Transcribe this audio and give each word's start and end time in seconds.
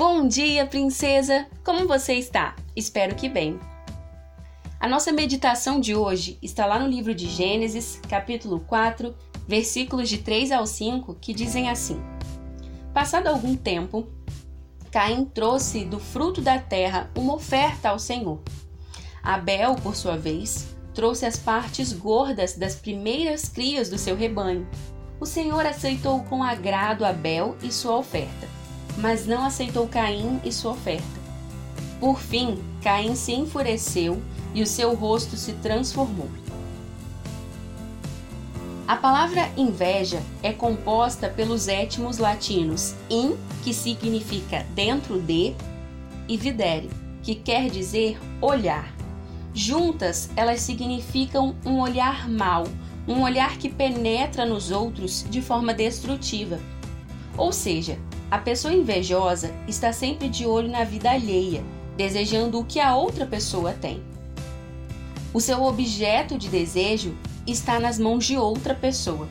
Bom 0.00 0.26
dia, 0.26 0.64
princesa! 0.64 1.46
Como 1.62 1.86
você 1.86 2.14
está? 2.14 2.56
Espero 2.74 3.14
que 3.14 3.28
bem. 3.28 3.60
A 4.80 4.88
nossa 4.88 5.12
meditação 5.12 5.78
de 5.78 5.94
hoje 5.94 6.38
está 6.40 6.64
lá 6.64 6.78
no 6.78 6.88
livro 6.88 7.14
de 7.14 7.28
Gênesis, 7.28 8.00
capítulo 8.08 8.60
4, 8.60 9.14
versículos 9.46 10.08
de 10.08 10.16
3 10.16 10.52
ao 10.52 10.66
5, 10.66 11.16
que 11.20 11.34
dizem 11.34 11.68
assim: 11.68 12.00
Passado 12.94 13.26
algum 13.26 13.54
tempo, 13.54 14.08
Caim 14.90 15.26
trouxe 15.26 15.84
do 15.84 16.00
fruto 16.00 16.40
da 16.40 16.58
terra 16.58 17.10
uma 17.14 17.34
oferta 17.34 17.90
ao 17.90 17.98
Senhor. 17.98 18.40
Abel, 19.22 19.74
por 19.74 19.94
sua 19.94 20.16
vez, 20.16 20.74
trouxe 20.94 21.26
as 21.26 21.36
partes 21.36 21.92
gordas 21.92 22.54
das 22.54 22.74
primeiras 22.74 23.50
crias 23.50 23.90
do 23.90 23.98
seu 23.98 24.16
rebanho. 24.16 24.66
O 25.20 25.26
Senhor 25.26 25.66
aceitou 25.66 26.24
com 26.24 26.42
agrado 26.42 27.04
Abel 27.04 27.54
e 27.62 27.70
sua 27.70 27.98
oferta 27.98 28.59
mas 28.96 29.26
não 29.26 29.44
aceitou 29.44 29.86
Caim 29.86 30.40
e 30.44 30.52
sua 30.52 30.72
oferta. 30.72 31.20
Por 31.98 32.20
fim, 32.20 32.58
Caim 32.82 33.14
se 33.14 33.32
enfureceu 33.32 34.22
e 34.54 34.62
o 34.62 34.66
seu 34.66 34.94
rosto 34.94 35.36
se 35.36 35.52
transformou. 35.54 36.28
A 38.90 38.96
palavra 38.96 39.48
inveja 39.56 40.20
é 40.42 40.52
composta 40.52 41.28
pelos 41.28 41.68
étimos 41.68 42.18
latinos 42.18 42.96
in, 43.08 43.36
que 43.62 43.72
significa 43.72 44.66
dentro 44.74 45.20
de, 45.20 45.54
e 46.26 46.36
videre, 46.36 46.90
que 47.22 47.36
quer 47.36 47.70
dizer 47.70 48.18
olhar. 48.40 48.92
Juntas, 49.54 50.28
elas 50.34 50.60
significam 50.60 51.54
um 51.64 51.78
olhar 51.80 52.28
mau, 52.28 52.64
um 53.06 53.22
olhar 53.22 53.58
que 53.58 53.68
penetra 53.68 54.44
nos 54.44 54.72
outros 54.72 55.24
de 55.30 55.40
forma 55.40 55.72
destrutiva. 55.72 56.58
Ou 57.36 57.52
seja, 57.52 57.96
a 58.30 58.38
pessoa 58.38 58.72
invejosa 58.72 59.52
está 59.66 59.92
sempre 59.92 60.28
de 60.28 60.46
olho 60.46 60.68
na 60.68 60.84
vida 60.84 61.10
alheia, 61.10 61.64
desejando 61.96 62.60
o 62.60 62.64
que 62.64 62.78
a 62.78 62.94
outra 62.94 63.26
pessoa 63.26 63.72
tem. 63.72 64.00
O 65.34 65.40
seu 65.40 65.64
objeto 65.64 66.38
de 66.38 66.48
desejo 66.48 67.16
está 67.44 67.80
nas 67.80 67.98
mãos 67.98 68.24
de 68.24 68.36
outra 68.36 68.72
pessoa. 68.72 69.28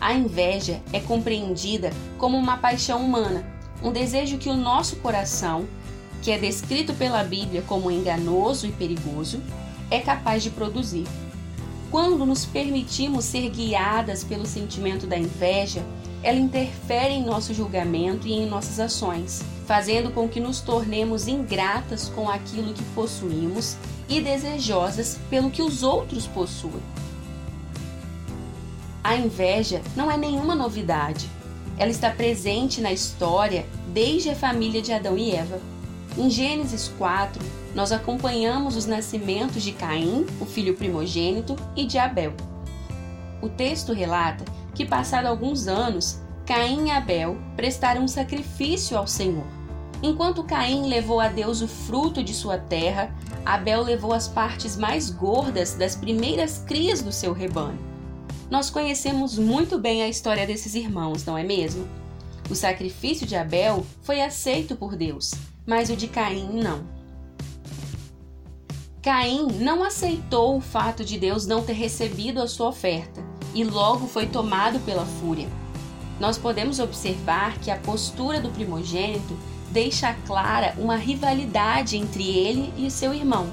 A 0.00 0.14
inveja 0.14 0.80
é 0.92 1.00
compreendida 1.00 1.92
como 2.18 2.38
uma 2.38 2.56
paixão 2.56 3.04
humana, 3.04 3.44
um 3.82 3.90
desejo 3.90 4.38
que 4.38 4.48
o 4.48 4.56
nosso 4.56 4.96
coração, 4.96 5.66
que 6.22 6.30
é 6.30 6.38
descrito 6.38 6.94
pela 6.94 7.24
Bíblia 7.24 7.62
como 7.62 7.90
enganoso 7.90 8.66
e 8.66 8.72
perigoso, 8.72 9.42
é 9.90 9.98
capaz 9.98 10.42
de 10.42 10.50
produzir. 10.50 11.06
Quando 11.90 12.24
nos 12.24 12.44
permitimos 12.44 13.24
ser 13.24 13.50
guiadas 13.50 14.22
pelo 14.22 14.46
sentimento 14.46 15.06
da 15.06 15.18
inveja, 15.18 15.84
ela 16.22 16.38
interfere 16.38 17.14
em 17.14 17.24
nosso 17.24 17.54
julgamento 17.54 18.26
e 18.26 18.32
em 18.32 18.46
nossas 18.46 18.78
ações, 18.78 19.42
fazendo 19.66 20.10
com 20.10 20.28
que 20.28 20.38
nos 20.38 20.60
tornemos 20.60 21.26
ingratas 21.26 22.08
com 22.08 22.28
aquilo 22.28 22.74
que 22.74 22.82
possuímos 22.94 23.76
e 24.08 24.20
desejosas 24.20 25.18
pelo 25.30 25.50
que 25.50 25.62
os 25.62 25.82
outros 25.82 26.26
possuem. 26.26 26.82
A 29.02 29.16
inveja 29.16 29.80
não 29.96 30.10
é 30.10 30.16
nenhuma 30.16 30.54
novidade. 30.54 31.26
Ela 31.78 31.90
está 31.90 32.10
presente 32.10 32.82
na 32.82 32.92
história 32.92 33.64
desde 33.88 34.28
a 34.28 34.36
família 34.36 34.82
de 34.82 34.92
Adão 34.92 35.16
e 35.16 35.30
Eva. 35.34 35.58
Em 36.18 36.28
Gênesis 36.28 36.92
4, 36.98 37.42
nós 37.74 37.92
acompanhamos 37.92 38.76
os 38.76 38.84
nascimentos 38.84 39.62
de 39.62 39.72
Caim, 39.72 40.26
o 40.38 40.44
filho 40.44 40.76
primogênito, 40.76 41.56
e 41.74 41.86
de 41.86 41.96
Abel. 41.96 42.34
O 43.40 43.48
texto 43.48 43.94
relata 43.94 44.44
que, 44.74 44.84
passado 44.84 45.26
alguns 45.26 45.66
anos, 45.66 46.20
Caim 46.46 46.88
e 46.88 46.90
Abel 46.90 47.38
prestaram 47.54 48.02
um 48.02 48.08
sacrifício 48.08 48.96
ao 48.96 49.06
Senhor. 49.06 49.46
Enquanto 50.02 50.42
Caim 50.42 50.88
levou 50.88 51.20
a 51.20 51.28
Deus 51.28 51.60
o 51.60 51.68
fruto 51.68 52.24
de 52.24 52.34
sua 52.34 52.58
terra, 52.58 53.14
Abel 53.44 53.82
levou 53.82 54.12
as 54.12 54.26
partes 54.26 54.76
mais 54.76 55.10
gordas 55.10 55.74
das 55.74 55.94
primeiras 55.94 56.58
crias 56.58 57.02
do 57.02 57.12
seu 57.12 57.32
rebanho. 57.32 57.78
Nós 58.50 58.68
conhecemos 58.68 59.38
muito 59.38 59.78
bem 59.78 60.02
a 60.02 60.08
história 60.08 60.46
desses 60.46 60.74
irmãos, 60.74 61.24
não 61.24 61.38
é 61.38 61.44
mesmo? 61.44 61.86
O 62.50 62.54
sacrifício 62.56 63.26
de 63.26 63.36
Abel 63.36 63.86
foi 64.02 64.20
aceito 64.20 64.74
por 64.74 64.96
Deus, 64.96 65.32
mas 65.64 65.88
o 65.88 65.94
de 65.94 66.08
Caim 66.08 66.60
não. 66.60 66.84
Caim 69.00 69.46
não 69.60 69.84
aceitou 69.84 70.56
o 70.56 70.60
fato 70.60 71.04
de 71.04 71.16
Deus 71.16 71.46
não 71.46 71.62
ter 71.62 71.74
recebido 71.74 72.42
a 72.42 72.48
sua 72.48 72.68
oferta 72.68 73.29
e 73.54 73.64
logo 73.64 74.06
foi 74.06 74.26
tomado 74.26 74.78
pela 74.80 75.04
fúria. 75.04 75.48
Nós 76.18 76.36
podemos 76.36 76.78
observar 76.78 77.58
que 77.58 77.70
a 77.70 77.76
postura 77.76 78.40
do 78.40 78.50
primogênito 78.50 79.36
deixa 79.70 80.14
clara 80.26 80.74
uma 80.78 80.96
rivalidade 80.96 81.96
entre 81.96 82.28
ele 82.28 82.72
e 82.76 82.90
seu 82.90 83.14
irmão. 83.14 83.48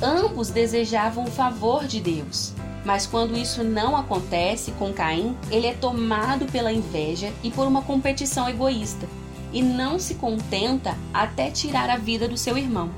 Ambos 0.00 0.50
desejavam 0.50 1.24
o 1.24 1.30
favor 1.30 1.86
de 1.86 2.00
Deus, 2.00 2.52
mas 2.84 3.06
quando 3.06 3.36
isso 3.36 3.64
não 3.64 3.96
acontece 3.96 4.70
com 4.72 4.92
Caim, 4.92 5.36
ele 5.50 5.66
é 5.66 5.74
tomado 5.74 6.46
pela 6.46 6.72
inveja 6.72 7.32
e 7.42 7.50
por 7.50 7.66
uma 7.66 7.82
competição 7.82 8.48
egoísta, 8.48 9.08
e 9.52 9.62
não 9.62 9.98
se 9.98 10.14
contenta 10.16 10.94
até 11.12 11.50
tirar 11.50 11.88
a 11.88 11.96
vida 11.96 12.28
do 12.28 12.36
seu 12.36 12.56
irmão. 12.58 12.90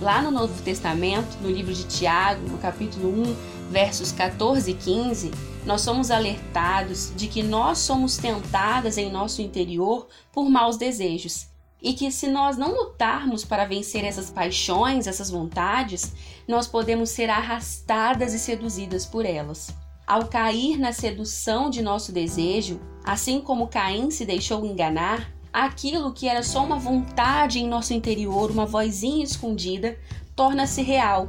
Lá 0.00 0.20
no 0.20 0.30
Novo 0.30 0.60
Testamento, 0.62 1.38
no 1.40 1.50
livro 1.50 1.72
de 1.72 1.84
Tiago, 1.84 2.46
no 2.48 2.58
capítulo 2.58 3.08
1, 3.08 3.36
versos 3.70 4.12
14 4.12 4.70
e 4.70 4.74
15, 4.74 5.30
nós 5.64 5.80
somos 5.80 6.10
alertados 6.10 7.12
de 7.16 7.26
que 7.26 7.42
nós 7.42 7.78
somos 7.78 8.16
tentadas 8.16 8.98
em 8.98 9.10
nosso 9.10 9.40
interior 9.40 10.06
por 10.32 10.48
maus 10.50 10.76
desejos 10.76 11.46
e 11.84 11.92
que 11.92 12.10
se 12.10 12.28
nós 12.28 12.56
não 12.56 12.74
lutarmos 12.74 13.44
para 13.44 13.66
vencer 13.66 14.04
essas 14.04 14.30
paixões, 14.30 15.06
essas 15.06 15.30
vontades, 15.30 16.14
nós 16.48 16.66
podemos 16.66 17.10
ser 17.10 17.28
arrastadas 17.28 18.32
e 18.32 18.38
seduzidas 18.38 19.04
por 19.04 19.26
elas. 19.26 19.74
Ao 20.06 20.26
cair 20.26 20.78
na 20.78 20.92
sedução 20.92 21.68
de 21.68 21.82
nosso 21.82 22.10
desejo, 22.10 22.80
assim 23.04 23.40
como 23.40 23.68
Caim 23.68 24.10
se 24.10 24.24
deixou 24.24 24.64
enganar, 24.64 25.30
aquilo 25.52 26.12
que 26.12 26.26
era 26.26 26.42
só 26.42 26.64
uma 26.64 26.78
vontade 26.78 27.58
em 27.58 27.68
nosso 27.68 27.92
interior, 27.92 28.50
uma 28.50 28.66
vozinha 28.66 29.22
escondida, 29.22 29.98
torna-se 30.34 30.82
real, 30.82 31.28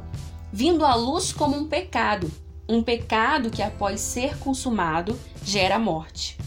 vindo 0.56 0.86
à 0.86 0.94
luz 0.94 1.34
como 1.34 1.54
um 1.54 1.66
pecado, 1.66 2.32
um 2.66 2.82
pecado 2.82 3.50
que, 3.50 3.62
após 3.62 4.00
ser 4.00 4.38
consumado, 4.38 5.14
gera 5.44 5.78
morte. 5.78 6.38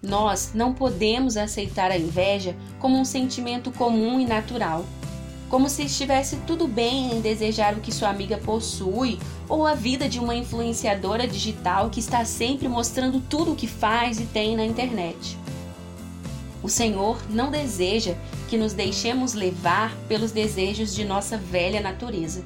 Nós 0.00 0.52
não 0.54 0.72
podemos 0.72 1.36
aceitar 1.36 1.90
a 1.90 1.98
inveja 1.98 2.54
como 2.78 2.96
um 2.96 3.04
sentimento 3.04 3.72
comum 3.72 4.20
e 4.20 4.24
natural, 4.24 4.84
como 5.50 5.68
se 5.68 5.82
estivesse 5.82 6.36
tudo 6.46 6.68
bem 6.68 7.16
em 7.16 7.20
desejar 7.20 7.74
o 7.74 7.80
que 7.80 7.90
sua 7.90 8.10
amiga 8.10 8.38
possui 8.38 9.18
ou 9.48 9.66
a 9.66 9.74
vida 9.74 10.08
de 10.08 10.20
uma 10.20 10.36
influenciadora 10.36 11.26
digital 11.26 11.90
que 11.90 11.98
está 11.98 12.24
sempre 12.24 12.68
mostrando 12.68 13.20
tudo 13.20 13.54
o 13.54 13.56
que 13.56 13.66
faz 13.66 14.20
e 14.20 14.26
tem 14.26 14.54
na 14.54 14.64
internet. 14.64 15.36
O 16.62 16.68
Senhor 16.68 17.20
não 17.28 17.50
deseja 17.50 18.14
que 18.48 18.56
nos 18.56 18.72
deixemos 18.72 19.34
levar 19.34 19.92
pelos 20.06 20.30
desejos 20.30 20.94
de 20.94 21.04
nossa 21.04 21.36
velha 21.36 21.80
natureza. 21.80 22.44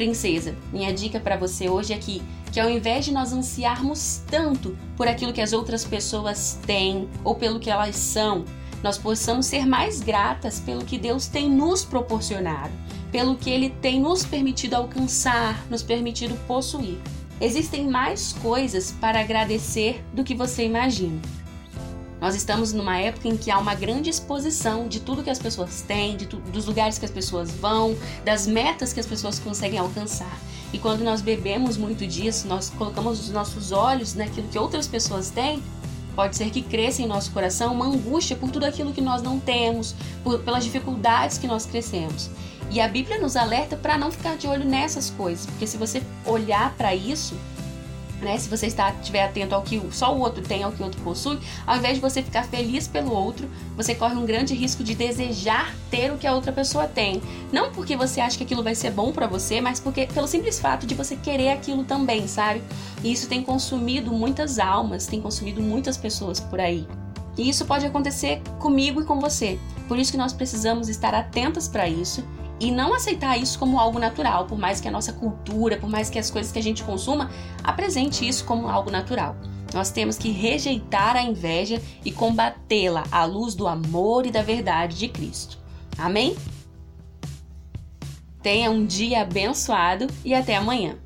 Princesa, 0.00 0.56
minha 0.72 0.94
dica 0.94 1.20
para 1.20 1.36
você 1.36 1.68
hoje 1.68 1.92
é 1.92 1.98
que, 1.98 2.22
que 2.50 2.58
ao 2.58 2.70
invés 2.70 3.04
de 3.04 3.12
nós 3.12 3.34
ansiarmos 3.34 4.22
tanto 4.30 4.74
por 4.96 5.06
aquilo 5.06 5.30
que 5.30 5.42
as 5.42 5.52
outras 5.52 5.84
pessoas 5.84 6.58
têm 6.66 7.06
ou 7.22 7.34
pelo 7.34 7.60
que 7.60 7.68
elas 7.68 7.96
são, 7.96 8.46
nós 8.82 8.96
possamos 8.96 9.44
ser 9.44 9.66
mais 9.66 10.00
gratas 10.00 10.58
pelo 10.58 10.86
que 10.86 10.96
Deus 10.96 11.26
tem 11.26 11.50
nos 11.50 11.84
proporcionado, 11.84 12.72
pelo 13.12 13.36
que 13.36 13.50
Ele 13.50 13.68
tem 13.68 14.00
nos 14.00 14.24
permitido 14.24 14.72
alcançar, 14.72 15.66
nos 15.68 15.82
permitido 15.82 16.34
possuir. 16.46 16.96
Existem 17.38 17.86
mais 17.86 18.32
coisas 18.32 18.92
para 19.02 19.20
agradecer 19.20 20.02
do 20.14 20.24
que 20.24 20.34
você 20.34 20.64
imagina. 20.64 21.20
Nós 22.20 22.34
estamos 22.34 22.72
numa 22.72 22.98
época 22.98 23.28
em 23.28 23.36
que 23.36 23.50
há 23.50 23.58
uma 23.58 23.74
grande 23.74 24.10
exposição 24.10 24.86
de 24.86 25.00
tudo 25.00 25.22
que 25.22 25.30
as 25.30 25.38
pessoas 25.38 25.80
têm, 25.80 26.16
de 26.16 26.26
dos 26.26 26.66
lugares 26.66 26.98
que 26.98 27.04
as 27.04 27.10
pessoas 27.10 27.50
vão, 27.50 27.96
das 28.24 28.46
metas 28.46 28.92
que 28.92 29.00
as 29.00 29.06
pessoas 29.06 29.38
conseguem 29.38 29.78
alcançar. 29.78 30.38
E 30.72 30.78
quando 30.78 31.02
nós 31.02 31.22
bebemos 31.22 31.76
muito 31.76 32.06
disso, 32.06 32.46
nós 32.46 32.70
colocamos 32.70 33.20
os 33.20 33.30
nossos 33.30 33.72
olhos 33.72 34.14
naquilo 34.14 34.46
que 34.48 34.58
outras 34.58 34.86
pessoas 34.86 35.30
têm, 35.30 35.62
pode 36.14 36.36
ser 36.36 36.50
que 36.50 36.60
cresça 36.60 37.00
em 37.00 37.06
nosso 37.06 37.30
coração 37.30 37.72
uma 37.72 37.86
angústia 37.86 38.36
por 38.36 38.50
tudo 38.50 38.66
aquilo 38.66 38.92
que 38.92 39.00
nós 39.00 39.22
não 39.22 39.40
temos, 39.40 39.94
por, 40.22 40.40
pelas 40.40 40.62
dificuldades 40.62 41.38
que 41.38 41.46
nós 41.46 41.64
crescemos. 41.64 42.30
E 42.70 42.80
a 42.80 42.86
Bíblia 42.86 43.18
nos 43.18 43.34
alerta 43.34 43.76
para 43.76 43.96
não 43.96 44.12
ficar 44.12 44.36
de 44.36 44.46
olho 44.46 44.64
nessas 44.64 45.10
coisas, 45.10 45.46
porque 45.46 45.66
se 45.66 45.76
você 45.76 46.02
olhar 46.24 46.74
para 46.76 46.94
isso, 46.94 47.34
né? 48.24 48.38
Se 48.38 48.48
você 48.48 48.66
está 48.66 48.90
estiver 48.90 49.24
atento 49.24 49.54
ao 49.54 49.62
que 49.62 49.80
só 49.90 50.14
o 50.14 50.20
outro 50.20 50.42
tem, 50.42 50.62
ao 50.62 50.72
que 50.72 50.80
o 50.80 50.84
outro 50.84 51.00
possui, 51.02 51.38
ao 51.66 51.76
invés 51.76 51.94
de 51.94 52.00
você 52.00 52.22
ficar 52.22 52.44
feliz 52.44 52.86
pelo 52.86 53.12
outro, 53.12 53.48
você 53.76 53.94
corre 53.94 54.14
um 54.14 54.26
grande 54.26 54.54
risco 54.54 54.82
de 54.82 54.94
desejar 54.94 55.74
ter 55.90 56.12
o 56.12 56.18
que 56.18 56.26
a 56.26 56.34
outra 56.34 56.52
pessoa 56.52 56.86
tem. 56.86 57.20
Não 57.52 57.72
porque 57.72 57.96
você 57.96 58.20
acha 58.20 58.36
que 58.36 58.44
aquilo 58.44 58.62
vai 58.62 58.74
ser 58.74 58.90
bom 58.90 59.12
para 59.12 59.26
você, 59.26 59.60
mas 59.60 59.80
porque 59.80 60.06
pelo 60.06 60.26
simples 60.26 60.58
fato 60.60 60.86
de 60.86 60.94
você 60.94 61.16
querer 61.16 61.50
aquilo 61.50 61.84
também, 61.84 62.26
sabe? 62.26 62.62
E 63.02 63.12
isso 63.12 63.28
tem 63.28 63.42
consumido 63.42 64.12
muitas 64.12 64.58
almas, 64.58 65.06
tem 65.06 65.20
consumido 65.20 65.62
muitas 65.62 65.96
pessoas 65.96 66.40
por 66.40 66.60
aí. 66.60 66.86
E 67.38 67.48
isso 67.48 67.64
pode 67.64 67.86
acontecer 67.86 68.42
comigo 68.58 69.00
e 69.00 69.04
com 69.04 69.18
você. 69.18 69.58
Por 69.88 69.98
isso 69.98 70.12
que 70.12 70.18
nós 70.18 70.32
precisamos 70.32 70.88
estar 70.88 71.14
atentas 71.14 71.66
para 71.66 71.88
isso 71.88 72.24
e 72.60 72.70
não 72.70 72.92
aceitar 72.94 73.38
isso 73.38 73.58
como 73.58 73.80
algo 73.80 73.98
natural, 73.98 74.44
por 74.46 74.58
mais 74.58 74.80
que 74.80 74.86
a 74.86 74.90
nossa 74.90 75.12
cultura, 75.12 75.78
por 75.78 75.88
mais 75.88 76.10
que 76.10 76.18
as 76.18 76.30
coisas 76.30 76.52
que 76.52 76.58
a 76.58 76.62
gente 76.62 76.84
consuma 76.84 77.30
apresente 77.64 78.28
isso 78.28 78.44
como 78.44 78.68
algo 78.68 78.90
natural. 78.90 79.34
Nós 79.72 79.90
temos 79.90 80.18
que 80.18 80.30
rejeitar 80.30 81.16
a 81.16 81.22
inveja 81.22 81.80
e 82.04 82.12
combatê-la 82.12 83.04
à 83.10 83.24
luz 83.24 83.54
do 83.54 83.66
amor 83.66 84.26
e 84.26 84.30
da 84.30 84.42
verdade 84.42 84.98
de 84.98 85.08
Cristo. 85.08 85.58
Amém? 85.96 86.36
Tenha 88.42 88.70
um 88.70 88.84
dia 88.84 89.22
abençoado 89.22 90.06
e 90.24 90.34
até 90.34 90.56
amanhã. 90.56 90.96